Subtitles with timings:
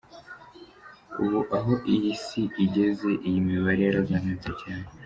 [1.21, 4.85] Ubu aho iyi si igeze, iyi mibare yarazamutse cyane.